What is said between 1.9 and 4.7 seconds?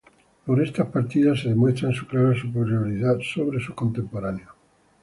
su clara superioridad sobre sus contemporáneos.